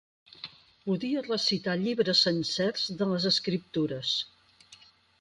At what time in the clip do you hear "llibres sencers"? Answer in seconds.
1.83-2.89